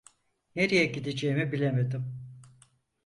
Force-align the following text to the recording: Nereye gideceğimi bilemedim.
Nereye 0.55 0.85
gideceğimi 0.85 1.51
bilemedim. 1.51 2.13